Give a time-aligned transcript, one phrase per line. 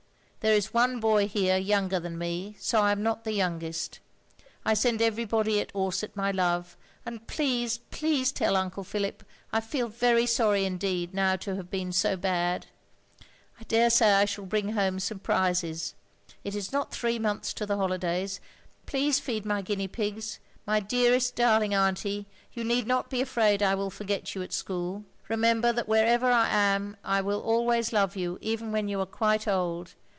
[0.43, 3.99] There is one boy hear yonger than me, so I am not the yongest.
[4.65, 9.87] I send everybody at Orsett my love, and plese plese tell Uncle Philip I fele
[9.91, 12.65] very sorry indeed now to have been so bad.
[13.59, 15.93] I deresay I shall bring home some prizes.
[16.43, 18.39] It is not three months to the hollydays.
[18.87, 20.39] Plese feed my guiny pigs.
[20.65, 25.05] My derest darling Anty, you need not be afrade I will forget you at schole."
[25.29, 29.47] Rember that werever I am I will holways love you even when you are quit
[29.47, 29.93] old.